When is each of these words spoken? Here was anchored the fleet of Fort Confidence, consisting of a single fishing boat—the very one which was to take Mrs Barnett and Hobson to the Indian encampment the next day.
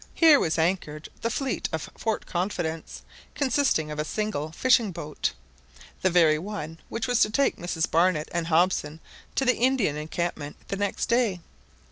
Here 0.15 0.39
was 0.39 0.57
anchored 0.57 1.09
the 1.21 1.29
fleet 1.29 1.69
of 1.71 1.91
Fort 1.95 2.25
Confidence, 2.25 3.03
consisting 3.35 3.91
of 3.91 3.99
a 3.99 4.03
single 4.03 4.51
fishing 4.51 4.91
boat—the 4.91 6.09
very 6.09 6.39
one 6.39 6.79
which 6.89 7.05
was 7.05 7.21
to 7.21 7.29
take 7.29 7.57
Mrs 7.57 7.85
Barnett 7.91 8.27
and 8.31 8.47
Hobson 8.47 8.99
to 9.35 9.45
the 9.45 9.57
Indian 9.57 9.97
encampment 9.97 10.55
the 10.69 10.75
next 10.75 11.05
day. 11.05 11.39